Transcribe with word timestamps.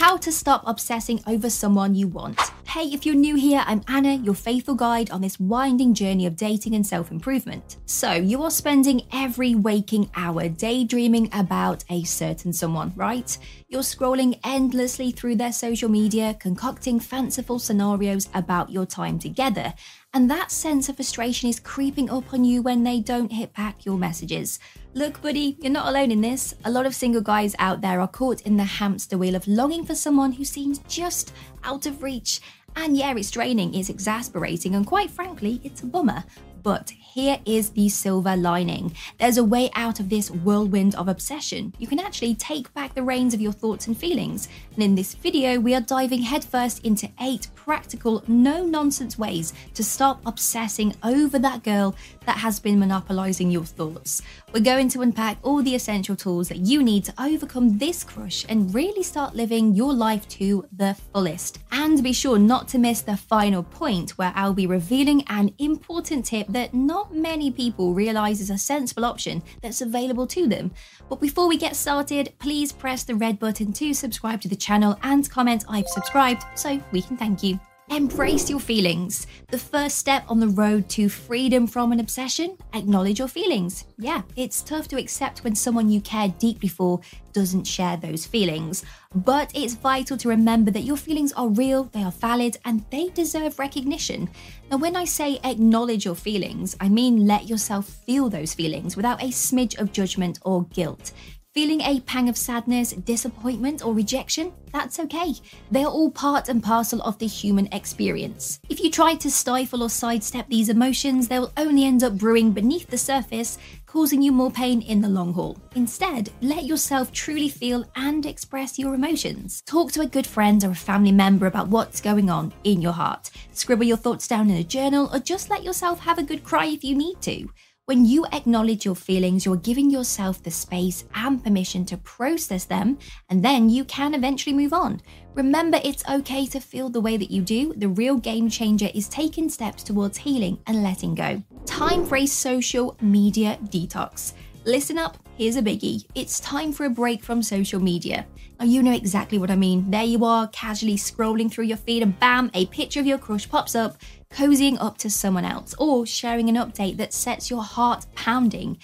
How 0.00 0.16
to 0.16 0.32
stop 0.32 0.62
obsessing 0.64 1.22
over 1.26 1.50
someone 1.50 1.94
you 1.94 2.08
want. 2.08 2.40
Hey, 2.66 2.84
if 2.84 3.04
you're 3.04 3.14
new 3.14 3.34
here, 3.34 3.62
I'm 3.66 3.82
Anna, 3.86 4.14
your 4.14 4.34
faithful 4.34 4.74
guide 4.74 5.10
on 5.10 5.20
this 5.20 5.38
winding 5.38 5.92
journey 5.92 6.24
of 6.24 6.36
dating 6.36 6.74
and 6.74 6.86
self 6.86 7.10
improvement. 7.10 7.76
So, 7.84 8.12
you 8.12 8.42
are 8.42 8.50
spending 8.50 9.02
every 9.12 9.54
waking 9.54 10.08
hour 10.16 10.48
daydreaming 10.48 11.28
about 11.34 11.84
a 11.90 12.04
certain 12.04 12.54
someone, 12.54 12.94
right? 12.96 13.36
You're 13.68 13.82
scrolling 13.82 14.40
endlessly 14.42 15.10
through 15.10 15.36
their 15.36 15.52
social 15.52 15.90
media, 15.90 16.34
concocting 16.40 16.98
fanciful 16.98 17.58
scenarios 17.58 18.30
about 18.32 18.70
your 18.70 18.86
time 18.86 19.18
together. 19.18 19.74
And 20.12 20.28
that 20.28 20.50
sense 20.50 20.88
of 20.88 20.96
frustration 20.96 21.48
is 21.48 21.60
creeping 21.60 22.10
up 22.10 22.34
on 22.34 22.44
you 22.44 22.62
when 22.62 22.82
they 22.82 22.98
don't 22.98 23.30
hit 23.30 23.54
back 23.54 23.84
your 23.84 23.96
messages. 23.96 24.58
Look, 24.92 25.22
buddy, 25.22 25.56
you're 25.60 25.70
not 25.70 25.86
alone 25.86 26.10
in 26.10 26.20
this. 26.20 26.52
A 26.64 26.70
lot 26.70 26.84
of 26.84 26.96
single 26.96 27.20
guys 27.20 27.54
out 27.60 27.80
there 27.80 28.00
are 28.00 28.08
caught 28.08 28.40
in 28.40 28.56
the 28.56 28.64
hamster 28.64 29.16
wheel 29.16 29.36
of 29.36 29.46
longing 29.46 29.86
for 29.86 29.94
someone 29.94 30.32
who 30.32 30.44
seems 30.44 30.80
just 30.88 31.32
out 31.62 31.86
of 31.86 32.02
reach. 32.02 32.40
And 32.74 32.96
yeah, 32.96 33.14
it's 33.14 33.30
draining, 33.30 33.72
it's 33.72 33.88
exasperating, 33.88 34.74
and 34.74 34.84
quite 34.84 35.10
frankly, 35.10 35.60
it's 35.62 35.82
a 35.82 35.86
bummer. 35.86 36.24
But 36.62 36.90
here 36.90 37.38
is 37.44 37.70
the 37.70 37.88
silver 37.88 38.36
lining. 38.36 38.94
There's 39.18 39.36
a 39.36 39.44
way 39.44 39.70
out 39.74 39.98
of 39.98 40.08
this 40.08 40.30
whirlwind 40.30 40.94
of 40.94 41.08
obsession. 41.08 41.74
You 41.78 41.86
can 41.86 41.98
actually 41.98 42.34
take 42.34 42.72
back 42.74 42.94
the 42.94 43.02
reins 43.02 43.34
of 43.34 43.40
your 43.40 43.52
thoughts 43.52 43.86
and 43.86 43.96
feelings. 43.96 44.48
And 44.74 44.82
in 44.82 44.94
this 44.94 45.14
video, 45.14 45.58
we 45.58 45.74
are 45.74 45.80
diving 45.80 46.22
headfirst 46.22 46.84
into 46.84 47.08
eight 47.20 47.48
practical, 47.54 48.22
no 48.28 48.64
nonsense 48.64 49.18
ways 49.18 49.52
to 49.74 49.82
stop 49.82 50.20
obsessing 50.26 50.94
over 51.02 51.38
that 51.38 51.62
girl 51.62 51.96
that 52.26 52.38
has 52.38 52.60
been 52.60 52.78
monopolizing 52.78 53.50
your 53.50 53.64
thoughts. 53.64 54.22
We're 54.52 54.60
going 54.60 54.88
to 54.90 55.02
unpack 55.02 55.38
all 55.44 55.62
the 55.62 55.76
essential 55.76 56.16
tools 56.16 56.48
that 56.48 56.58
you 56.58 56.82
need 56.82 57.04
to 57.04 57.14
overcome 57.22 57.78
this 57.78 58.02
crush 58.02 58.44
and 58.48 58.74
really 58.74 59.04
start 59.04 59.36
living 59.36 59.76
your 59.76 59.92
life 59.92 60.26
to 60.30 60.66
the 60.76 60.96
fullest. 61.12 61.60
And 61.70 62.02
be 62.02 62.12
sure 62.12 62.36
not 62.36 62.66
to 62.68 62.78
miss 62.78 63.00
the 63.00 63.16
final 63.16 63.62
point 63.62 64.18
where 64.18 64.32
I'll 64.34 64.52
be 64.52 64.66
revealing 64.66 65.22
an 65.28 65.54
important 65.58 66.26
tip 66.26 66.48
that 66.48 66.74
not 66.74 67.14
many 67.14 67.52
people 67.52 67.94
realize 67.94 68.40
is 68.40 68.50
a 68.50 68.58
sensible 68.58 69.04
option 69.04 69.40
that's 69.62 69.82
available 69.82 70.26
to 70.26 70.48
them. 70.48 70.72
But 71.08 71.20
before 71.20 71.46
we 71.46 71.56
get 71.56 71.76
started, 71.76 72.32
please 72.40 72.72
press 72.72 73.04
the 73.04 73.14
red 73.14 73.38
button 73.38 73.72
to 73.74 73.94
subscribe 73.94 74.40
to 74.40 74.48
the 74.48 74.56
channel 74.56 74.98
and 75.04 75.30
comment 75.30 75.64
I've 75.68 75.86
subscribed 75.86 76.42
so 76.56 76.82
we 76.90 77.02
can 77.02 77.16
thank 77.16 77.44
you. 77.44 77.60
Embrace 77.90 78.48
your 78.48 78.60
feelings. 78.60 79.26
The 79.48 79.58
first 79.58 79.98
step 79.98 80.24
on 80.28 80.38
the 80.38 80.46
road 80.46 80.88
to 80.90 81.08
freedom 81.08 81.66
from 81.66 81.90
an 81.90 81.98
obsession, 81.98 82.56
acknowledge 82.72 83.18
your 83.18 83.26
feelings. 83.26 83.84
Yeah, 83.98 84.22
it's 84.36 84.62
tough 84.62 84.86
to 84.88 84.96
accept 84.96 85.42
when 85.42 85.56
someone 85.56 85.90
you 85.90 86.00
care 86.00 86.28
deeply 86.38 86.68
for 86.68 87.00
doesn't 87.32 87.64
share 87.64 87.96
those 87.96 88.24
feelings, 88.24 88.84
but 89.12 89.50
it's 89.56 89.74
vital 89.74 90.16
to 90.18 90.28
remember 90.28 90.70
that 90.70 90.84
your 90.84 90.96
feelings 90.96 91.32
are 91.32 91.48
real, 91.48 91.84
they 91.84 92.04
are 92.04 92.12
valid, 92.12 92.58
and 92.64 92.84
they 92.90 93.08
deserve 93.08 93.58
recognition. 93.58 94.30
Now, 94.70 94.76
when 94.76 94.94
I 94.94 95.04
say 95.04 95.40
acknowledge 95.42 96.04
your 96.04 96.14
feelings, 96.14 96.76
I 96.78 96.88
mean 96.88 97.26
let 97.26 97.48
yourself 97.48 97.86
feel 97.86 98.30
those 98.30 98.54
feelings 98.54 98.94
without 98.94 99.20
a 99.20 99.30
smidge 99.30 99.76
of 99.80 99.92
judgment 99.92 100.38
or 100.42 100.64
guilt. 100.66 101.10
Feeling 101.52 101.80
a 101.80 101.98
pang 102.02 102.28
of 102.28 102.36
sadness, 102.36 102.92
disappointment, 102.92 103.84
or 103.84 103.92
rejection? 103.92 104.52
That's 104.72 105.00
okay. 105.00 105.34
They 105.72 105.82
are 105.82 105.90
all 105.90 106.08
part 106.08 106.48
and 106.48 106.62
parcel 106.62 107.02
of 107.02 107.18
the 107.18 107.26
human 107.26 107.66
experience. 107.72 108.60
If 108.68 108.78
you 108.78 108.88
try 108.88 109.16
to 109.16 109.28
stifle 109.28 109.82
or 109.82 109.90
sidestep 109.90 110.48
these 110.48 110.68
emotions, 110.68 111.26
they 111.26 111.40
will 111.40 111.52
only 111.56 111.86
end 111.86 112.04
up 112.04 112.16
brewing 112.16 112.52
beneath 112.52 112.86
the 112.86 112.96
surface, 112.96 113.58
causing 113.86 114.22
you 114.22 114.30
more 114.30 114.52
pain 114.52 114.80
in 114.80 115.00
the 115.00 115.08
long 115.08 115.34
haul. 115.34 115.58
Instead, 115.74 116.30
let 116.40 116.66
yourself 116.66 117.10
truly 117.10 117.48
feel 117.48 117.84
and 117.96 118.26
express 118.26 118.78
your 118.78 118.94
emotions. 118.94 119.64
Talk 119.66 119.90
to 119.90 120.02
a 120.02 120.06
good 120.06 120.28
friend 120.28 120.62
or 120.62 120.70
a 120.70 120.76
family 120.76 121.10
member 121.10 121.48
about 121.48 121.66
what's 121.66 122.00
going 122.00 122.30
on 122.30 122.52
in 122.62 122.80
your 122.80 122.92
heart. 122.92 123.28
Scribble 123.50 123.82
your 123.82 123.96
thoughts 123.96 124.28
down 124.28 124.50
in 124.50 124.56
a 124.56 124.62
journal, 124.62 125.10
or 125.12 125.18
just 125.18 125.50
let 125.50 125.64
yourself 125.64 125.98
have 125.98 126.18
a 126.18 126.22
good 126.22 126.44
cry 126.44 126.66
if 126.66 126.84
you 126.84 126.94
need 126.94 127.20
to. 127.22 127.50
When 127.90 128.06
you 128.06 128.24
acknowledge 128.26 128.84
your 128.84 128.94
feelings, 128.94 129.44
you're 129.44 129.56
giving 129.56 129.90
yourself 129.90 130.40
the 130.44 130.50
space 130.52 131.06
and 131.12 131.42
permission 131.42 131.84
to 131.86 131.96
process 131.96 132.64
them, 132.64 132.98
and 133.28 133.44
then 133.44 133.68
you 133.68 133.84
can 133.84 134.14
eventually 134.14 134.54
move 134.54 134.72
on. 134.72 135.00
Remember, 135.34 135.80
it's 135.82 136.08
okay 136.08 136.46
to 136.46 136.60
feel 136.60 136.88
the 136.88 137.00
way 137.00 137.16
that 137.16 137.32
you 137.32 137.42
do. 137.42 137.74
The 137.76 137.88
real 137.88 138.16
game 138.16 138.48
changer 138.48 138.90
is 138.94 139.08
taking 139.08 139.48
steps 139.48 139.82
towards 139.82 140.18
healing 140.18 140.60
and 140.68 140.84
letting 140.84 141.16
go. 141.16 141.42
Time 141.66 142.06
for 142.06 142.14
a 142.14 142.26
social 142.26 142.96
media 143.00 143.58
detox. 143.64 144.34
Listen 144.66 144.98
up, 144.98 145.16
here's 145.38 145.56
a 145.56 145.62
biggie. 145.62 146.04
It's 146.14 146.38
time 146.38 146.70
for 146.70 146.84
a 146.84 146.90
break 146.90 147.24
from 147.24 147.42
social 147.42 147.80
media. 147.80 148.26
Now, 148.58 148.66
you 148.66 148.82
know 148.82 148.92
exactly 148.92 149.38
what 149.38 149.50
I 149.50 149.56
mean. 149.56 149.90
There 149.90 150.04
you 150.04 150.22
are, 150.22 150.48
casually 150.48 150.96
scrolling 150.96 151.50
through 151.50 151.64
your 151.64 151.78
feed, 151.78 152.02
and 152.02 152.18
bam, 152.20 152.50
a 152.52 152.66
picture 152.66 153.00
of 153.00 153.06
your 153.06 153.16
crush 153.16 153.48
pops 153.48 153.74
up, 153.74 153.96
cozying 154.30 154.76
up 154.78 154.98
to 154.98 155.08
someone 155.08 155.46
else, 155.46 155.74
or 155.78 156.04
sharing 156.04 156.50
an 156.50 156.56
update 156.56 156.98
that 156.98 157.14
sets 157.14 157.48
your 157.48 157.62
heart 157.62 158.04
pounding. 158.14 158.76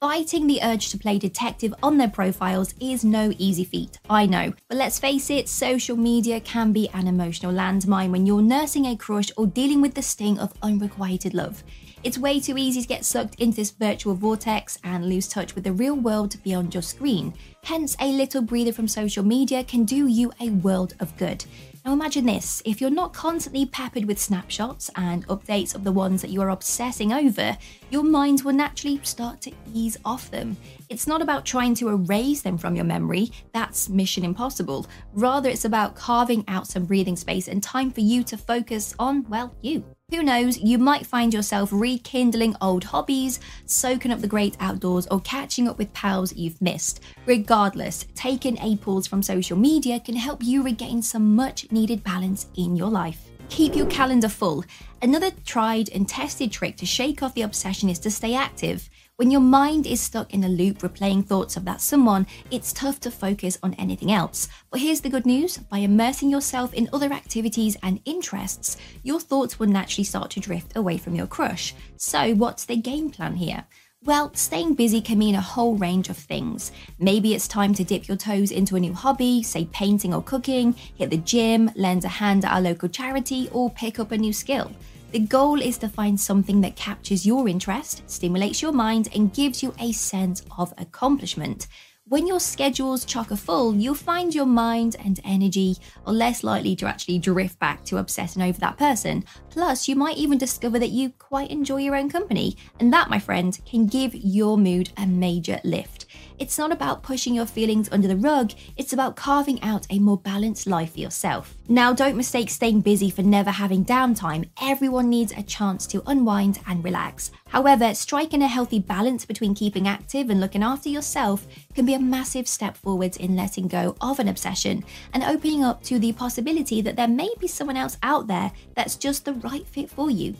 Fighting 0.00 0.46
the 0.46 0.60
urge 0.62 0.90
to 0.90 0.96
play 0.96 1.18
detective 1.18 1.74
on 1.82 1.98
their 1.98 2.08
profiles 2.08 2.72
is 2.80 3.04
no 3.04 3.32
easy 3.36 3.64
feat, 3.64 3.98
I 4.08 4.26
know. 4.26 4.52
But 4.68 4.78
let's 4.78 5.00
face 5.00 5.28
it, 5.28 5.48
social 5.48 5.96
media 5.96 6.38
can 6.38 6.70
be 6.72 6.88
an 6.90 7.08
emotional 7.08 7.52
landmine 7.52 8.12
when 8.12 8.24
you're 8.24 8.40
nursing 8.40 8.86
a 8.86 8.96
crush 8.96 9.32
or 9.36 9.48
dealing 9.48 9.80
with 9.82 9.94
the 9.94 10.02
sting 10.02 10.38
of 10.38 10.54
unrequited 10.62 11.34
love. 11.34 11.64
It's 12.04 12.16
way 12.16 12.38
too 12.38 12.56
easy 12.56 12.80
to 12.80 12.86
get 12.86 13.04
sucked 13.04 13.40
into 13.40 13.56
this 13.56 13.72
virtual 13.72 14.14
vortex 14.14 14.78
and 14.84 15.08
lose 15.08 15.26
touch 15.26 15.56
with 15.56 15.64
the 15.64 15.72
real 15.72 15.96
world 15.96 16.40
beyond 16.44 16.74
your 16.74 16.82
screen. 16.84 17.34
Hence, 17.64 17.96
a 17.98 18.12
little 18.12 18.40
breather 18.40 18.72
from 18.72 18.86
social 18.86 19.24
media 19.24 19.64
can 19.64 19.84
do 19.84 20.06
you 20.06 20.30
a 20.40 20.50
world 20.50 20.94
of 21.00 21.16
good. 21.16 21.44
Now 21.84 21.92
imagine 21.92 22.26
this 22.26 22.62
if 22.64 22.80
you're 22.80 22.90
not 22.90 23.12
constantly 23.12 23.64
peppered 23.66 24.04
with 24.04 24.18
snapshots 24.18 24.90
and 24.96 25.26
updates 25.28 25.74
of 25.74 25.84
the 25.84 25.92
ones 25.92 26.20
that 26.22 26.30
you 26.30 26.42
are 26.42 26.50
obsessing 26.50 27.12
over, 27.12 27.56
your 27.90 28.02
mind 28.02 28.42
will 28.42 28.52
naturally 28.52 29.00
start 29.02 29.40
to 29.42 29.52
ease 29.72 29.96
off 30.04 30.30
them. 30.30 30.56
It's 30.88 31.06
not 31.06 31.22
about 31.22 31.46
trying 31.46 31.74
to 31.76 31.88
erase 31.88 32.42
them 32.42 32.58
from 32.58 32.74
your 32.74 32.84
memory, 32.84 33.30
that's 33.52 33.88
mission 33.88 34.24
impossible. 34.24 34.86
Rather, 35.14 35.48
it's 35.48 35.64
about 35.64 35.94
carving 35.94 36.44
out 36.48 36.66
some 36.66 36.84
breathing 36.84 37.16
space 37.16 37.48
and 37.48 37.62
time 37.62 37.90
for 37.90 38.00
you 38.00 38.22
to 38.24 38.36
focus 38.36 38.94
on, 38.98 39.24
well, 39.28 39.54
you. 39.62 39.84
Who 40.10 40.22
knows, 40.22 40.56
you 40.56 40.78
might 40.78 41.04
find 41.04 41.34
yourself 41.34 41.68
rekindling 41.70 42.56
old 42.62 42.82
hobbies, 42.82 43.40
soaking 43.66 44.10
up 44.10 44.22
the 44.22 44.26
great 44.26 44.56
outdoors, 44.58 45.06
or 45.10 45.20
catching 45.20 45.68
up 45.68 45.76
with 45.76 45.92
pals 45.92 46.34
you've 46.34 46.62
missed. 46.62 47.02
Regardless, 47.26 48.06
taking 48.14 48.56
a 48.56 48.76
pause 48.76 49.06
from 49.06 49.22
social 49.22 49.58
media 49.58 50.00
can 50.00 50.16
help 50.16 50.42
you 50.42 50.62
regain 50.62 51.02
some 51.02 51.36
much 51.36 51.70
needed 51.70 52.02
balance 52.02 52.46
in 52.56 52.74
your 52.74 52.88
life. 52.88 53.28
Keep 53.50 53.76
your 53.76 53.84
calendar 53.88 54.30
full. 54.30 54.64
Another 55.02 55.30
tried 55.44 55.90
and 55.90 56.08
tested 56.08 56.50
trick 56.50 56.78
to 56.78 56.86
shake 56.86 57.22
off 57.22 57.34
the 57.34 57.42
obsession 57.42 57.90
is 57.90 57.98
to 57.98 58.10
stay 58.10 58.34
active. 58.34 58.88
When 59.18 59.32
your 59.32 59.40
mind 59.40 59.84
is 59.84 60.00
stuck 60.00 60.32
in 60.32 60.44
a 60.44 60.48
loop 60.48 60.78
replaying 60.78 61.26
thoughts 61.26 61.56
of 61.56 61.64
that 61.64 61.80
someone, 61.80 62.24
it's 62.52 62.72
tough 62.72 63.00
to 63.00 63.10
focus 63.10 63.58
on 63.64 63.74
anything 63.74 64.12
else. 64.12 64.46
But 64.70 64.78
here's 64.78 65.00
the 65.00 65.08
good 65.08 65.26
news 65.26 65.58
by 65.58 65.78
immersing 65.78 66.30
yourself 66.30 66.72
in 66.72 66.88
other 66.92 67.12
activities 67.12 67.76
and 67.82 68.00
interests, 68.04 68.76
your 69.02 69.18
thoughts 69.18 69.58
will 69.58 69.66
naturally 69.66 70.04
start 70.04 70.30
to 70.30 70.40
drift 70.40 70.76
away 70.76 70.98
from 70.98 71.16
your 71.16 71.26
crush. 71.26 71.74
So, 71.96 72.32
what's 72.34 72.64
the 72.64 72.76
game 72.76 73.10
plan 73.10 73.34
here? 73.34 73.64
Well, 74.04 74.32
staying 74.34 74.74
busy 74.74 75.00
can 75.00 75.18
mean 75.18 75.34
a 75.34 75.40
whole 75.40 75.74
range 75.74 76.08
of 76.08 76.16
things. 76.16 76.70
Maybe 77.00 77.34
it's 77.34 77.48
time 77.48 77.74
to 77.74 77.82
dip 77.82 78.06
your 78.06 78.16
toes 78.16 78.52
into 78.52 78.76
a 78.76 78.80
new 78.80 78.94
hobby, 78.94 79.42
say 79.42 79.64
painting 79.72 80.14
or 80.14 80.22
cooking, 80.22 80.74
hit 80.94 81.10
the 81.10 81.16
gym, 81.16 81.72
lend 81.74 82.04
a 82.04 82.08
hand 82.08 82.44
at 82.44 82.56
a 82.56 82.60
local 82.60 82.88
charity, 82.88 83.48
or 83.50 83.68
pick 83.68 83.98
up 83.98 84.12
a 84.12 84.16
new 84.16 84.32
skill. 84.32 84.70
The 85.10 85.20
goal 85.20 85.62
is 85.62 85.78
to 85.78 85.88
find 85.88 86.20
something 86.20 86.60
that 86.60 86.76
captures 86.76 87.24
your 87.24 87.48
interest, 87.48 88.02
stimulates 88.10 88.60
your 88.60 88.72
mind, 88.72 89.08
and 89.14 89.32
gives 89.32 89.62
you 89.62 89.74
a 89.80 89.90
sense 89.92 90.42
of 90.58 90.74
accomplishment. 90.76 91.66
When 92.04 92.26
your 92.26 92.40
schedule's 92.40 93.06
chock 93.06 93.30
a 93.30 93.36
full, 93.36 93.74
you'll 93.74 93.94
find 93.94 94.34
your 94.34 94.44
mind 94.44 94.96
and 95.02 95.18
energy 95.24 95.76
are 96.06 96.12
less 96.12 96.44
likely 96.44 96.76
to 96.76 96.86
actually 96.86 97.20
drift 97.20 97.58
back 97.58 97.86
to 97.86 97.96
obsessing 97.96 98.42
over 98.42 98.60
that 98.60 98.76
person. 98.76 99.24
Plus, 99.48 99.88
you 99.88 99.96
might 99.96 100.18
even 100.18 100.36
discover 100.36 100.78
that 100.78 100.90
you 100.90 101.10
quite 101.18 101.50
enjoy 101.50 101.78
your 101.78 101.96
own 101.96 102.10
company, 102.10 102.58
and 102.78 102.92
that, 102.92 103.08
my 103.08 103.18
friend, 103.18 103.58
can 103.64 103.86
give 103.86 104.14
your 104.14 104.58
mood 104.58 104.90
a 104.98 105.06
major 105.06 105.58
lift. 105.64 105.97
It's 106.38 106.58
not 106.58 106.72
about 106.72 107.02
pushing 107.02 107.34
your 107.34 107.46
feelings 107.46 107.88
under 107.90 108.08
the 108.08 108.16
rug, 108.16 108.52
it's 108.76 108.92
about 108.92 109.16
carving 109.16 109.60
out 109.62 109.86
a 109.90 109.98
more 109.98 110.18
balanced 110.18 110.66
life 110.66 110.92
for 110.92 111.00
yourself. 111.00 111.54
Now, 111.68 111.92
don't 111.92 112.16
mistake 112.16 112.50
staying 112.50 112.80
busy 112.82 113.10
for 113.10 113.22
never 113.22 113.50
having 113.50 113.84
downtime. 113.84 114.48
Everyone 114.62 115.10
needs 115.10 115.32
a 115.32 115.42
chance 115.42 115.86
to 115.88 116.02
unwind 116.06 116.60
and 116.66 116.82
relax. 116.82 117.30
However, 117.48 117.94
striking 117.94 118.42
a 118.42 118.48
healthy 118.48 118.78
balance 118.78 119.24
between 119.24 119.54
keeping 119.54 119.88
active 119.88 120.30
and 120.30 120.40
looking 120.40 120.62
after 120.62 120.88
yourself 120.88 121.46
can 121.74 121.86
be 121.86 121.94
a 121.94 121.98
massive 121.98 122.46
step 122.46 122.76
forwards 122.76 123.16
in 123.16 123.36
letting 123.36 123.68
go 123.68 123.96
of 124.00 124.18
an 124.18 124.28
obsession 124.28 124.84
and 125.12 125.24
opening 125.24 125.64
up 125.64 125.82
to 125.84 125.98
the 125.98 126.12
possibility 126.12 126.80
that 126.80 126.96
there 126.96 127.08
may 127.08 127.30
be 127.38 127.48
someone 127.48 127.76
else 127.76 127.96
out 128.02 128.26
there 128.26 128.52
that's 128.74 128.96
just 128.96 129.24
the 129.24 129.34
right 129.34 129.66
fit 129.66 129.90
for 129.90 130.10
you. 130.10 130.34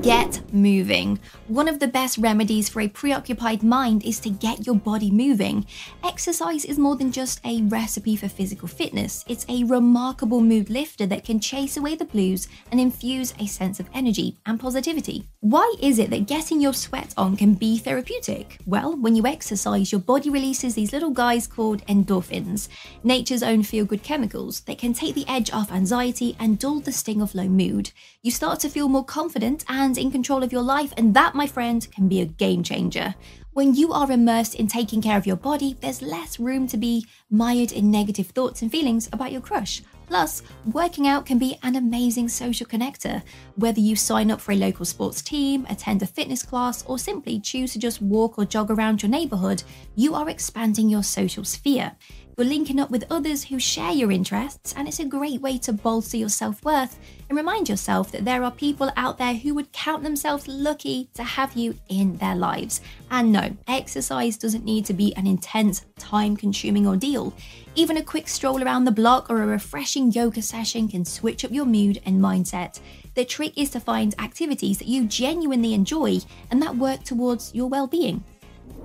Get 0.00 0.40
moving. 0.50 1.18
One 1.46 1.68
of 1.68 1.78
the 1.78 1.86
best 1.86 2.16
remedies 2.16 2.70
for 2.70 2.80
a 2.80 2.88
preoccupied 2.88 3.62
mind 3.62 4.02
is 4.02 4.18
to 4.20 4.30
get 4.30 4.64
your 4.64 4.76
body 4.76 5.10
moving. 5.10 5.66
Exercise 6.02 6.64
is 6.64 6.78
more 6.78 6.96
than 6.96 7.12
just 7.12 7.38
a 7.44 7.60
recipe 7.60 8.16
for 8.16 8.28
physical 8.28 8.66
fitness, 8.66 9.26
it's 9.28 9.44
a 9.46 9.64
remarkable 9.64 10.40
mood 10.40 10.70
lifter 10.70 11.04
that 11.06 11.24
can 11.24 11.38
chase 11.38 11.76
away 11.76 11.96
the 11.96 12.06
blues 12.06 12.48
and 12.70 12.80
infuse 12.80 13.34
a 13.38 13.46
sense 13.46 13.78
of 13.78 13.90
energy 13.92 14.38
and 14.46 14.58
positivity. 14.58 15.28
Why 15.40 15.74
is 15.82 15.98
it 15.98 16.08
that 16.08 16.26
getting 16.26 16.62
your 16.62 16.72
sweat 16.72 17.12
on 17.18 17.36
can 17.36 17.52
be 17.52 17.76
therapeutic? 17.76 18.58
Well, 18.64 18.96
when 18.96 19.14
you 19.14 19.26
exercise, 19.26 19.92
your 19.92 20.00
body 20.00 20.30
releases 20.30 20.74
these 20.74 20.94
little 20.94 21.10
guys 21.10 21.46
called 21.46 21.86
endorphins, 21.86 22.68
nature's 23.02 23.42
own 23.42 23.62
feel 23.62 23.84
good 23.84 24.02
chemicals 24.02 24.60
that 24.60 24.78
can 24.78 24.94
take 24.94 25.14
the 25.14 25.28
edge 25.28 25.52
off 25.52 25.70
anxiety 25.70 26.36
and 26.40 26.58
dull 26.58 26.80
the 26.80 26.92
sting 26.92 27.20
of 27.20 27.34
low 27.34 27.48
mood. 27.48 27.90
You 28.22 28.30
start 28.30 28.60
to 28.60 28.70
feel 28.70 28.88
more 28.88 29.04
confident 29.04 29.62
and 29.74 29.98
in 29.98 30.12
control 30.12 30.44
of 30.44 30.52
your 30.52 30.62
life, 30.62 30.94
and 30.96 31.14
that, 31.14 31.34
my 31.34 31.48
friend, 31.48 31.86
can 31.90 32.06
be 32.06 32.20
a 32.20 32.26
game 32.26 32.62
changer. 32.62 33.12
When 33.54 33.74
you 33.74 33.92
are 33.92 34.10
immersed 34.10 34.54
in 34.54 34.68
taking 34.68 35.02
care 35.02 35.18
of 35.18 35.26
your 35.26 35.36
body, 35.36 35.76
there's 35.80 36.00
less 36.00 36.38
room 36.38 36.68
to 36.68 36.76
be 36.76 37.06
mired 37.28 37.72
in 37.72 37.90
negative 37.90 38.28
thoughts 38.28 38.62
and 38.62 38.70
feelings 38.70 39.08
about 39.12 39.32
your 39.32 39.40
crush. 39.40 39.82
Plus, 40.06 40.42
working 40.70 41.08
out 41.08 41.26
can 41.26 41.38
be 41.38 41.58
an 41.64 41.74
amazing 41.74 42.28
social 42.28 42.66
connector. 42.66 43.22
Whether 43.56 43.80
you 43.80 43.96
sign 43.96 44.30
up 44.30 44.40
for 44.40 44.52
a 44.52 44.56
local 44.56 44.84
sports 44.84 45.22
team, 45.22 45.66
attend 45.68 46.02
a 46.02 46.06
fitness 46.06 46.44
class, 46.44 46.84
or 46.86 46.96
simply 46.96 47.40
choose 47.40 47.72
to 47.72 47.80
just 47.80 48.00
walk 48.00 48.38
or 48.38 48.44
jog 48.44 48.70
around 48.70 49.02
your 49.02 49.10
neighborhood, 49.10 49.64
you 49.96 50.14
are 50.14 50.28
expanding 50.28 50.88
your 50.88 51.02
social 51.02 51.42
sphere. 51.42 51.96
You're 52.36 52.48
linking 52.48 52.80
up 52.80 52.90
with 52.90 53.04
others 53.10 53.44
who 53.44 53.60
share 53.60 53.92
your 53.92 54.10
interests, 54.10 54.74
and 54.76 54.88
it's 54.88 54.98
a 54.98 55.04
great 55.04 55.40
way 55.40 55.56
to 55.58 55.72
bolster 55.72 56.16
your 56.16 56.28
self 56.28 56.64
worth 56.64 56.98
and 57.28 57.38
remind 57.38 57.68
yourself 57.68 58.10
that 58.10 58.24
there 58.24 58.42
are 58.42 58.50
people 58.50 58.90
out 58.96 59.18
there 59.18 59.34
who 59.34 59.54
would 59.54 59.70
count 59.70 60.02
themselves 60.02 60.48
lucky 60.48 61.08
to 61.14 61.22
have 61.22 61.52
you 61.54 61.78
in 61.88 62.16
their 62.16 62.34
lives. 62.34 62.80
And 63.08 63.30
no, 63.30 63.56
exercise 63.68 64.36
doesn't 64.36 64.64
need 64.64 64.84
to 64.86 64.92
be 64.92 65.14
an 65.14 65.28
intense, 65.28 65.86
time 65.96 66.36
consuming 66.36 66.88
ordeal. 66.88 67.32
Even 67.76 67.98
a 67.98 68.02
quick 68.02 68.26
stroll 68.26 68.64
around 68.64 68.84
the 68.84 68.90
block 68.90 69.30
or 69.30 69.40
a 69.40 69.46
refreshing 69.46 70.10
yoga 70.10 70.42
session 70.42 70.88
can 70.88 71.04
switch 71.04 71.44
up 71.44 71.52
your 71.52 71.66
mood 71.66 72.00
and 72.04 72.20
mindset. 72.20 72.80
The 73.14 73.24
trick 73.24 73.56
is 73.56 73.70
to 73.70 73.80
find 73.80 74.12
activities 74.20 74.78
that 74.78 74.88
you 74.88 75.06
genuinely 75.06 75.72
enjoy 75.72 76.18
and 76.50 76.60
that 76.62 76.76
work 76.76 77.04
towards 77.04 77.54
your 77.54 77.68
well 77.68 77.86
being. 77.86 78.24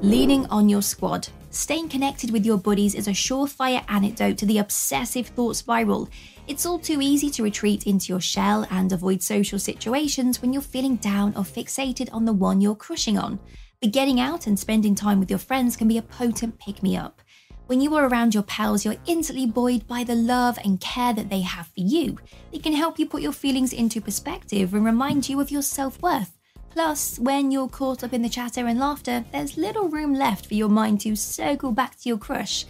Leaning 0.02 0.46
on 0.48 0.70
your 0.70 0.84
squad. 0.84 1.30
Staying 1.52 1.90
connected 1.90 2.30
with 2.30 2.46
your 2.46 2.60
buddies 2.60 2.94
is 2.94 3.08
a 3.08 3.12
surefire 3.12 3.84
antidote 3.88 4.38
to 4.38 4.46
the 4.46 4.60
obsessive 4.60 5.28
thought 5.28 5.56
spiral. 5.56 6.08
It's 6.48 6.64
all 6.64 6.78
too 6.78 7.02
easy 7.02 7.32
to 7.32 7.44
retreat 7.44 7.88
into 7.88 8.14
your 8.14 8.22
shell 8.22 8.68
and 8.70 8.92
avoid 8.92 9.24
social 9.24 9.58
situations 9.58 10.44
when 10.44 10.54
you're 10.54 10.62
feeling 10.62 10.98
down 10.98 11.36
or 11.36 11.42
fixated 11.42 12.08
on 12.14 12.26
the 12.26 12.34
one 12.34 12.62
you're 12.62 12.76
crushing 12.76 13.18
on. 13.18 13.40
But 13.82 13.94
getting 13.94 14.20
out 14.20 14.46
and 14.46 14.60
spending 14.60 14.94
time 14.94 15.20
with 15.20 15.32
your 15.32 15.40
friends 15.40 15.76
can 15.76 15.88
be 15.88 15.98
a 15.98 16.04
potent 16.04 16.60
pick 16.60 16.84
me 16.84 16.96
up. 16.96 17.20
When 17.66 17.82
you 17.82 17.96
are 17.96 18.08
around 18.08 18.36
your 18.36 18.44
pals, 18.44 18.86
you're 18.86 18.98
instantly 19.08 19.48
buoyed 19.48 19.88
by 19.88 20.04
the 20.04 20.16
love 20.16 20.60
and 20.64 20.80
care 20.80 21.14
that 21.14 21.32
they 21.32 21.42
have 21.42 21.66
for 21.66 21.82
you. 21.82 22.20
They 22.52 22.60
can 22.60 22.74
help 22.74 23.00
you 23.00 23.08
put 23.08 23.24
your 23.24 23.32
feelings 23.32 23.74
into 23.74 24.02
perspective 24.02 24.76
and 24.76 24.86
remind 24.86 25.28
you 25.28 25.40
of 25.40 25.50
your 25.50 25.62
self 25.64 26.00
worth. 26.02 26.39
Plus, 26.72 27.18
when 27.20 27.52
you're 27.52 27.68
caught 27.68 28.04
up 28.04 28.14
in 28.14 28.22
the 28.22 28.30
chatter 28.30 28.68
and 28.68 28.80
laughter, 28.80 29.26
there's 29.32 29.58
little 29.58 29.90
room 29.90 30.14
left 30.14 30.46
for 30.46 30.54
your 30.54 30.70
mind 30.70 31.02
to 31.02 31.16
circle 31.16 31.72
back 31.72 32.00
to 32.00 32.10
your 32.10 32.18
crush. 32.18 32.66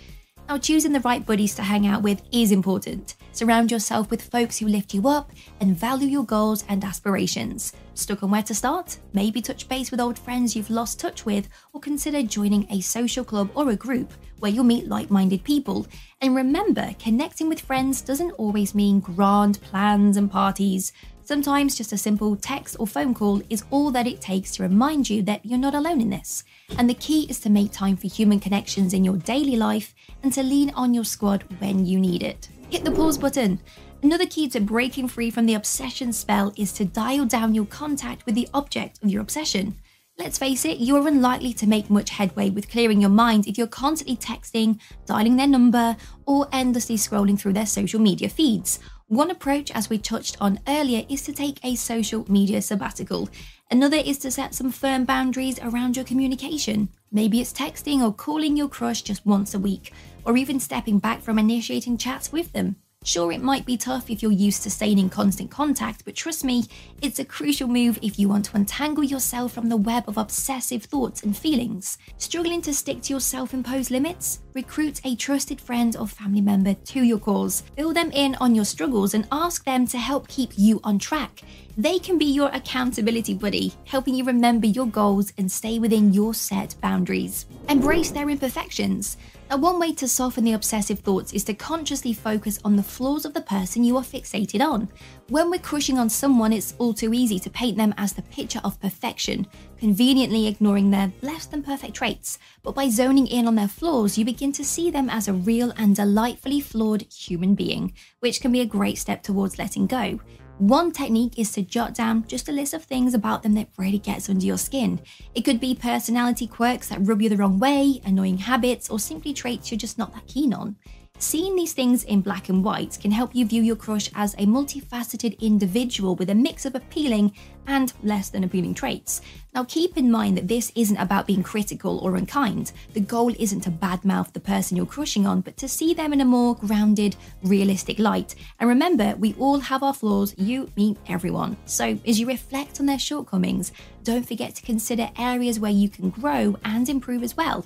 Now, 0.48 0.58
choosing 0.58 0.94
the 0.94 1.00
right 1.02 1.24
buddies 1.24 1.54
to 1.56 1.62
hang 1.62 1.86
out 1.86 2.02
with 2.02 2.24
is 2.32 2.52
important. 2.52 3.16
Surround 3.34 3.72
yourself 3.72 4.10
with 4.10 4.32
folks 4.32 4.58
who 4.58 4.68
lift 4.68 4.96
you 4.96 5.08
up 5.08 5.32
and 5.62 5.78
value 5.78 6.08
your 6.08 6.26
goals 6.26 6.64
and 6.68 6.84
aspirations. 6.84 7.74
Stuck 7.94 8.24
on 8.24 8.32
where 8.32 8.42
to 8.42 8.56
start? 8.56 8.98
Maybe 9.14 9.42
touch 9.42 9.70
base 9.70 9.92
with 9.92 10.00
old 10.00 10.18
friends 10.18 10.56
you've 10.56 10.72
lost 10.72 11.00
touch 11.00 11.26
with, 11.26 11.48
or 11.74 11.80
consider 11.80 12.24
joining 12.24 12.66
a 12.72 12.82
social 12.82 13.24
club 13.24 13.52
or 13.54 13.70
a 13.70 13.76
group 13.76 14.12
where 14.40 14.52
you'll 14.52 14.64
meet 14.64 14.88
like 14.88 15.12
minded 15.12 15.44
people. 15.44 15.86
And 16.22 16.36
remember, 16.36 16.96
connecting 16.98 17.48
with 17.48 17.62
friends 17.62 18.02
doesn't 18.02 18.32
always 18.32 18.74
mean 18.74 19.02
grand 19.02 19.62
plans 19.62 20.18
and 20.18 20.32
parties. 20.32 20.94
Sometimes 21.30 21.76
just 21.76 21.94
a 21.94 21.98
simple 22.00 22.36
text 22.36 22.76
or 22.80 22.88
phone 22.88 23.14
call 23.14 23.40
is 23.52 23.64
all 23.70 23.92
that 23.92 24.08
it 24.08 24.20
takes 24.20 24.50
to 24.54 24.64
remind 24.64 25.08
you 25.08 25.22
that 25.22 25.46
you're 25.46 25.60
not 25.60 25.76
alone 25.76 26.02
in 26.02 26.10
this. 26.10 26.44
And 26.76 26.90
the 26.90 26.96
key 26.96 27.28
is 27.30 27.40
to 27.42 27.52
make 27.52 27.72
time 27.72 27.98
for 27.98 28.08
human 28.08 28.40
connections 28.40 28.96
in 28.96 29.06
your 29.06 29.18
daily 29.18 29.56
life 29.56 29.94
and 30.24 30.34
to 30.34 30.42
lean 30.42 30.72
on 30.72 30.92
your 30.92 31.04
squad 31.04 31.44
when 31.60 31.86
you 31.86 32.00
need 32.00 32.24
it. 32.24 32.50
Hit 32.72 32.84
the 32.84 32.90
pause 32.90 33.20
button. 33.20 33.60
Another 34.02 34.26
key 34.26 34.50
to 34.50 34.60
breaking 34.60 35.08
free 35.08 35.30
from 35.30 35.46
the 35.46 35.54
obsession 35.54 36.14
spell 36.14 36.52
is 36.58 36.74
to 36.74 36.84
dial 36.84 37.26
down 37.26 37.54
your 37.54 37.68
contact 37.68 38.26
with 38.26 38.34
the 38.34 38.50
object 38.56 38.98
of 39.04 39.12
your 39.12 39.22
obsession. 39.22 39.76
Let's 40.18 40.40
face 40.40 40.66
it, 40.66 40.80
you're 40.80 41.08
unlikely 41.08 41.54
to 41.54 41.68
make 41.68 41.92
much 41.92 42.10
headway 42.10 42.50
with 42.50 42.72
clearing 42.72 43.02
your 43.02 43.12
mind 43.12 43.46
if 43.46 43.56
you're 43.56 43.68
constantly 43.68 44.18
texting, 44.18 44.80
dialing 45.06 45.36
their 45.36 45.48
number, 45.48 45.96
or 46.26 46.48
endlessly 46.52 46.96
scrolling 46.96 47.40
through 47.40 47.54
their 47.54 47.68
social 47.68 48.02
media 48.02 48.30
feeds. 48.30 48.80
One 49.10 49.32
approach, 49.32 49.72
as 49.72 49.90
we 49.90 49.98
touched 49.98 50.38
on 50.40 50.60
earlier, 50.68 51.04
is 51.10 51.24
to 51.24 51.34
take 51.34 51.60
a 51.64 51.74
social 51.74 52.32
media 52.32 52.62
sabbatical. 52.62 53.28
Another 53.72 53.98
is 53.98 54.20
to 54.20 54.30
set 54.30 54.54
some 54.54 54.72
firm 54.72 55.04
boundaries 55.04 55.60
around 55.64 55.96
your 55.96 56.06
communication. 56.06 56.90
Maybe 57.12 57.42
it's 57.42 57.52
texting 57.52 58.04
or 58.04 58.14
calling 58.14 58.56
your 58.56 58.70
crush 58.70 59.02
just 59.02 59.26
once 59.26 59.56
a 59.56 59.60
week, 59.60 59.94
or 60.26 60.38
even 60.38 60.60
stepping 60.60 61.00
back 61.00 61.24
from 61.24 61.40
initiating 61.40 61.98
chats 61.98 62.32
with 62.32 62.54
them. 62.54 62.76
Sure, 63.04 63.32
it 63.32 63.42
might 63.42 63.66
be 63.66 63.78
tough 63.78 64.12
if 64.12 64.22
you're 64.22 64.32
used 64.32 64.62
to 64.62 64.70
staying 64.70 65.00
in 65.00 65.10
constant 65.10 65.50
contact, 65.50 66.06
but 66.06 66.16
trust 66.16 66.44
me, 66.44 66.66
it's 67.02 67.18
a 67.18 67.26
crucial 67.26 67.68
move 67.68 67.98
if 68.04 68.20
you 68.20 68.30
want 68.30 68.46
to 68.46 68.56
untangle 68.58 69.04
yourself 69.04 69.54
from 69.54 69.70
the 69.70 69.78
web 69.78 70.04
of 70.08 70.18
obsessive 70.18 70.84
thoughts 70.84 71.24
and 71.24 71.36
feelings. 71.36 71.98
Struggling 72.18 72.62
to 72.62 72.76
stick 72.76 73.02
to 73.04 73.14
your 73.14 73.22
self 73.22 73.56
imposed 73.56 73.90
limits? 73.90 74.42
Recruit 74.56 75.00
a 75.06 75.16
trusted 75.16 75.62
friend 75.62 75.96
or 75.96 76.08
family 76.08 76.42
member 76.42 76.74
to 76.74 77.04
your 77.04 77.20
cause. 77.20 77.62
Fill 77.76 77.94
them 77.94 78.10
in 78.12 78.36
on 78.42 78.56
your 78.56 78.66
struggles 78.66 79.14
and 79.14 79.28
ask 79.32 79.64
them 79.64 79.86
to 79.88 79.98
help 80.00 80.28
keep 80.28 80.52
you 80.56 80.80
on 80.84 80.98
track. 80.98 81.44
They 81.78 82.00
can 82.00 82.18
be 82.18 82.26
your 82.26 82.50
accountability 82.50 83.36
buddy, 83.36 83.74
helping 83.86 84.16
you 84.16 84.24
remember 84.24 84.66
your 84.66 84.88
goals 84.88 85.32
and 85.38 85.52
stay 85.52 85.78
within 85.78 86.14
your 86.14 86.34
set 86.34 86.76
boundaries. 86.82 87.46
Embrace 87.70 88.10
their 88.12 88.30
imperfections. 88.30 89.18
Now, 89.50 89.58
one 89.58 89.80
way 89.80 89.94
to 89.94 90.08
soften 90.08 90.44
the 90.44 90.54
obsessive 90.54 91.00
thoughts 91.00 91.34
is 91.34 91.44
to 91.46 91.54
consciously 91.54 92.14
focus 92.14 92.60
on 92.66 92.76
the 92.76 92.84
flaws 92.84 93.26
of 93.26 93.34
the 93.34 93.42
person 93.42 93.84
you 93.84 93.98
are 93.98 94.04
fixated 94.04 94.62
on. 94.62 94.90
When 95.30 95.50
we're 95.50 95.60
crushing 95.60 95.98
on 95.98 96.10
someone, 96.10 96.54
it's 96.54 96.76
all 96.80 96.94
too 96.94 97.14
easy 97.14 97.40
to 97.40 97.50
paint 97.50 97.78
them 97.78 97.94
as 97.98 98.14
the 98.14 98.24
picture 98.24 98.62
of 98.64 98.80
perfection, 98.82 99.48
conveniently 99.80 100.48
ignoring 100.48 100.92
their 100.92 101.12
less 101.22 101.46
than 101.46 101.64
perfect 101.64 101.96
traits. 101.96 102.38
But 102.62 102.76
by 102.76 102.90
zoning 102.90 103.28
in 103.28 103.48
on 103.48 103.56
their 103.56 103.68
flaws, 103.68 104.18
you 104.18 104.26
begin 104.26 104.52
to 104.54 104.64
see 104.64 104.92
them 104.92 105.10
as 105.10 105.28
a 105.28 105.34
real 105.34 105.72
and 105.78 105.96
delightfully 105.96 106.60
flawed 106.60 107.06
human 107.12 107.56
being, 107.56 107.94
which 108.20 108.42
can 108.42 108.52
be 108.52 108.62
a 108.62 108.66
great 108.66 108.98
step 108.98 109.24
towards 109.24 109.58
letting 109.58 109.88
go. 109.88 110.20
One 110.60 110.92
technique 110.92 111.40
is 111.40 111.54
to 111.54 111.62
jot 111.62 111.94
down 111.94 112.28
just 112.28 112.50
a 112.50 112.52
list 112.52 112.74
of 112.74 112.84
things 112.84 113.14
about 113.14 113.44
them 113.44 113.54
that 113.54 113.70
really 113.78 113.98
gets 113.98 114.30
under 114.30 114.46
your 114.46 114.58
skin. 114.58 115.00
It 115.34 115.46
could 115.46 115.62
be 115.62 115.74
personality 115.74 116.48
quirks 116.48 116.90
that 116.90 117.00
rub 117.02 117.22
you 117.22 117.30
the 117.30 117.38
wrong 117.38 117.60
way, 117.60 118.02
annoying 118.04 118.40
habits, 118.40 118.90
or 118.90 119.00
simply 119.00 119.34
traits 119.34 119.72
you're 119.72 119.78
just 119.78 119.98
not 119.98 120.14
that 120.14 120.28
keen 120.28 120.54
on. 120.54 120.76
Seeing 121.22 121.58
these 121.58 121.74
things 121.74 122.06
in 122.06 122.22
black 122.22 122.48
and 122.48 122.64
white 122.64 122.98
can 123.02 123.12
help 123.12 123.36
you 123.36 123.46
view 123.46 123.62
your 123.62 123.76
crush 123.76 124.10
as 124.16 124.36
a 124.36 124.46
multifaceted 124.46 125.38
individual 125.42 126.16
with 126.16 126.30
a 126.30 126.36
mix 126.36 126.66
of 126.66 126.76
appealing 126.76 127.34
and 127.68 127.92
less 128.04 128.30
than 128.30 128.46
appealing 128.46 128.74
traits. 128.74 129.20
Now, 129.54 129.66
keep 129.66 129.98
in 129.98 130.10
mind 130.10 130.38
that 130.38 130.48
this 130.48 130.72
isn't 130.76 130.96
about 130.96 131.28
being 131.28 131.44
critical 131.44 132.00
or 132.00 132.16
unkind. 132.16 132.72
The 132.94 133.02
goal 133.02 133.34
isn't 133.38 133.60
to 133.62 133.70
badmouth 133.70 134.32
the 134.32 134.40
person 134.40 134.78
you're 134.78 134.86
crushing 134.86 135.28
on, 135.28 135.42
but 135.42 135.58
to 135.58 135.68
see 135.68 135.94
them 135.94 136.14
in 136.14 136.22
a 136.22 136.26
more 136.26 136.56
grounded, 136.56 137.18
realistic 137.44 138.00
light. 138.00 138.36
And 138.62 138.70
remember, 138.70 139.14
we 139.18 139.34
all 139.34 139.60
have 139.60 139.84
our 139.84 139.94
flaws, 139.94 140.34
you, 140.38 140.72
me, 140.78 140.96
everyone. 141.10 141.58
So, 141.66 142.00
as 142.08 142.18
you 142.18 142.28
reflect 142.28 142.80
on 142.80 142.86
their 142.86 142.98
shortcomings, 142.98 143.74
don't 144.06 144.26
forget 144.26 144.56
to 144.56 144.62
consider 144.62 145.10
areas 145.18 145.60
where 145.60 145.70
you 145.70 145.90
can 145.90 146.12
grow 146.12 146.58
and 146.64 146.88
improve 146.88 147.24
as 147.24 147.36
well. 147.36 147.66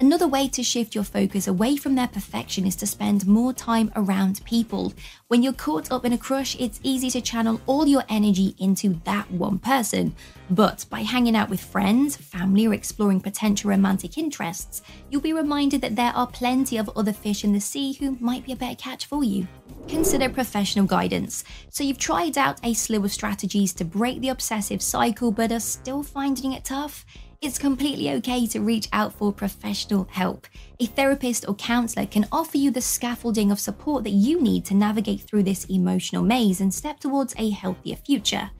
Another 0.00 0.26
way 0.26 0.48
to 0.48 0.64
shift 0.64 0.96
your 0.96 1.04
focus 1.04 1.46
away 1.46 1.76
from 1.76 1.94
their 1.94 2.08
perfection 2.08 2.66
is 2.66 2.74
to 2.76 2.86
spend 2.86 3.28
more 3.28 3.52
time 3.52 3.92
around 3.94 4.44
people. 4.44 4.92
When 5.28 5.42
you're 5.42 5.52
caught 5.52 5.92
up 5.92 6.04
in 6.04 6.12
a 6.12 6.18
crush, 6.18 6.56
it's 6.58 6.80
easy 6.82 7.10
to 7.10 7.20
channel 7.20 7.60
all 7.66 7.86
your 7.86 8.02
energy 8.08 8.56
into 8.58 9.00
that 9.04 9.30
one 9.30 9.60
person. 9.60 10.16
But 10.50 10.84
by 10.90 11.02
hanging 11.02 11.36
out 11.36 11.48
with 11.48 11.60
friends, 11.60 12.16
family, 12.16 12.66
or 12.66 12.74
exploring 12.74 13.20
potential 13.20 13.70
romantic 13.70 14.18
interests, 14.18 14.82
you'll 15.10 15.20
be 15.20 15.32
reminded 15.32 15.80
that 15.82 15.94
there 15.94 16.12
are 16.14 16.26
plenty 16.26 16.76
of 16.76 16.90
other 16.96 17.12
fish 17.12 17.44
in 17.44 17.52
the 17.52 17.60
sea 17.60 17.92
who 17.92 18.18
might 18.20 18.44
be 18.44 18.52
a 18.52 18.56
better 18.56 18.74
catch 18.74 19.06
for 19.06 19.22
you. 19.22 19.46
Consider 19.86 20.28
professional 20.28 20.86
guidance. 20.86 21.44
So, 21.70 21.84
you've 21.84 21.98
tried 21.98 22.36
out 22.36 22.58
a 22.64 22.74
slew 22.74 23.04
of 23.04 23.12
strategies 23.12 23.72
to 23.74 23.84
break 23.84 24.20
the 24.20 24.30
obsessive 24.30 24.82
cycle 24.82 25.30
but 25.30 25.52
are 25.52 25.60
still 25.60 26.02
finding 26.02 26.52
it 26.52 26.64
tough? 26.64 27.04
It's 27.44 27.58
completely 27.58 28.10
okay 28.10 28.46
to 28.46 28.60
reach 28.60 28.88
out 28.92 29.12
for 29.12 29.30
professional 29.30 30.08
help. 30.10 30.46
A 30.80 30.86
therapist 30.86 31.46
or 31.46 31.54
counselor 31.54 32.06
can 32.06 32.26
offer 32.32 32.56
you 32.56 32.70
the 32.70 32.80
scaffolding 32.80 33.52
of 33.52 33.60
support 33.60 34.02
that 34.04 34.10
you 34.10 34.40
need 34.40 34.64
to 34.64 34.74
navigate 34.74 35.20
through 35.20 35.42
this 35.42 35.66
emotional 35.66 36.22
maze 36.22 36.62
and 36.62 36.72
step 36.72 37.00
towards 37.00 37.34
a 37.36 37.50
healthier 37.50 37.96
future. 37.96 38.50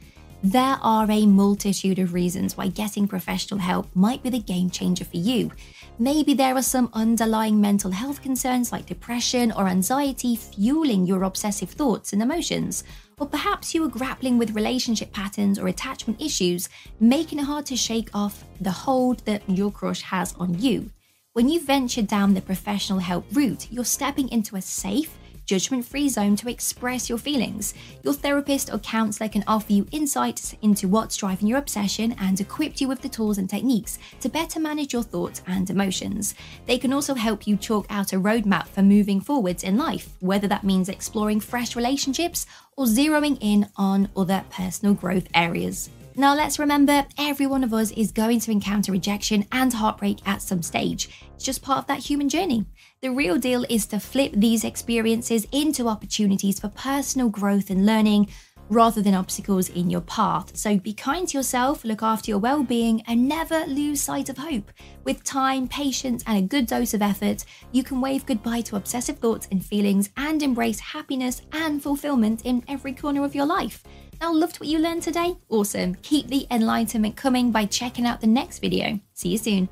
There 0.42 0.78
are 0.82 1.10
a 1.10 1.24
multitude 1.24 1.98
of 1.98 2.12
reasons 2.12 2.58
why 2.58 2.68
getting 2.68 3.08
professional 3.08 3.58
help 3.58 3.88
might 3.96 4.22
be 4.22 4.28
the 4.28 4.38
game 4.38 4.68
changer 4.68 5.06
for 5.06 5.16
you. 5.16 5.50
Maybe 5.98 6.34
there 6.34 6.54
are 6.54 6.62
some 6.62 6.90
underlying 6.92 7.58
mental 7.58 7.90
health 7.90 8.20
concerns 8.20 8.70
like 8.70 8.84
depression 8.84 9.50
or 9.52 9.66
anxiety 9.66 10.36
fueling 10.36 11.06
your 11.06 11.22
obsessive 11.22 11.70
thoughts 11.70 12.12
and 12.12 12.20
emotions. 12.20 12.84
Or 13.18 13.26
perhaps 13.26 13.74
you 13.74 13.84
are 13.84 13.88
grappling 13.88 14.38
with 14.38 14.56
relationship 14.56 15.12
patterns 15.12 15.58
or 15.58 15.68
attachment 15.68 16.20
issues, 16.20 16.68
making 16.98 17.38
it 17.38 17.44
hard 17.44 17.66
to 17.66 17.76
shake 17.76 18.10
off 18.12 18.44
the 18.60 18.70
hold 18.70 19.20
that 19.26 19.48
your 19.48 19.70
crush 19.70 20.02
has 20.02 20.34
on 20.34 20.60
you. 20.60 20.90
When 21.32 21.48
you 21.48 21.60
venture 21.60 22.02
down 22.02 22.34
the 22.34 22.40
professional 22.40 22.98
help 22.98 23.26
route, 23.32 23.68
you're 23.70 23.84
stepping 23.84 24.28
into 24.30 24.56
a 24.56 24.62
safe, 24.62 25.16
judgment 25.46 25.84
free 25.84 26.08
zone 26.08 26.36
to 26.36 26.48
express 26.48 27.08
your 27.08 27.18
feelings. 27.18 27.74
Your 28.02 28.14
therapist 28.14 28.72
or 28.72 28.78
counselor 28.78 29.28
can 29.28 29.44
offer 29.46 29.72
you 29.72 29.86
insights 29.92 30.54
into 30.62 30.88
what's 30.88 31.16
driving 31.16 31.48
your 31.48 31.58
obsession 31.58 32.14
and 32.18 32.40
equip 32.40 32.80
you 32.80 32.88
with 32.88 33.02
the 33.02 33.08
tools 33.08 33.38
and 33.38 33.48
techniques 33.48 33.98
to 34.20 34.28
better 34.28 34.60
manage 34.60 34.92
your 34.92 35.02
thoughts 35.02 35.42
and 35.46 35.68
emotions. 35.70 36.34
They 36.66 36.78
can 36.78 36.92
also 36.92 37.14
help 37.14 37.46
you 37.46 37.56
chalk 37.56 37.86
out 37.90 38.12
a 38.12 38.16
roadmap 38.16 38.68
for 38.68 38.82
moving 38.82 39.20
forwards 39.20 39.64
in 39.64 39.76
life, 39.76 40.10
whether 40.20 40.48
that 40.48 40.64
means 40.64 40.88
exploring 40.88 41.40
fresh 41.40 41.76
relationships 41.76 42.46
or 42.76 42.86
zeroing 42.86 43.38
in 43.40 43.68
on 43.76 44.08
other 44.16 44.44
personal 44.50 44.94
growth 44.94 45.28
areas. 45.34 45.90
Now, 46.16 46.36
let's 46.36 46.60
remember 46.60 47.04
every 47.18 47.46
one 47.46 47.64
of 47.64 47.74
us 47.74 47.90
is 47.90 48.12
going 48.12 48.38
to 48.40 48.52
encounter 48.52 48.92
rejection 48.92 49.46
and 49.50 49.72
heartbreak 49.72 50.18
at 50.28 50.42
some 50.42 50.62
stage. 50.62 51.08
It's 51.34 51.44
just 51.44 51.60
part 51.60 51.78
of 51.78 51.86
that 51.88 51.98
human 51.98 52.28
journey. 52.28 52.66
The 53.00 53.10
real 53.10 53.36
deal 53.36 53.66
is 53.68 53.84
to 53.86 53.98
flip 53.98 54.32
these 54.36 54.62
experiences 54.62 55.44
into 55.50 55.88
opportunities 55.88 56.60
for 56.60 56.68
personal 56.68 57.28
growth 57.30 57.68
and 57.68 57.84
learning 57.84 58.28
rather 58.68 59.02
than 59.02 59.14
obstacles 59.14 59.68
in 59.68 59.90
your 59.90 60.00
path. 60.02 60.56
So 60.56 60.78
be 60.78 60.94
kind 60.94 61.26
to 61.28 61.38
yourself, 61.38 61.84
look 61.84 62.02
after 62.02 62.30
your 62.30 62.38
well 62.38 62.62
being, 62.62 63.02
and 63.06 63.28
never 63.28 63.66
lose 63.66 64.00
sight 64.00 64.28
of 64.28 64.38
hope. 64.38 64.70
With 65.02 65.24
time, 65.24 65.68
patience, 65.68 66.22
and 66.26 66.38
a 66.38 66.42
good 66.42 66.66
dose 66.66 66.94
of 66.94 67.02
effort, 67.02 67.44
you 67.72 67.82
can 67.82 68.00
wave 68.00 68.24
goodbye 68.24 68.62
to 68.62 68.76
obsessive 68.76 69.18
thoughts 69.18 69.48
and 69.50 69.64
feelings 69.64 70.10
and 70.16 70.42
embrace 70.42 70.80
happiness 70.80 71.42
and 71.52 71.82
fulfillment 71.82 72.42
in 72.44 72.64
every 72.68 72.92
corner 72.92 73.24
of 73.24 73.34
your 73.34 73.46
life. 73.46 73.82
Now, 74.24 74.32
loved 74.32 74.58
what 74.58 74.70
you 74.70 74.78
learned 74.78 75.02
today? 75.02 75.36
Awesome. 75.50 75.96
Keep 75.96 76.28
the 76.28 76.46
enlightenment 76.50 77.14
coming 77.14 77.52
by 77.52 77.66
checking 77.66 78.06
out 78.06 78.22
the 78.22 78.26
next 78.26 78.60
video. 78.60 79.00
See 79.12 79.28
you 79.28 79.36
soon. 79.36 79.68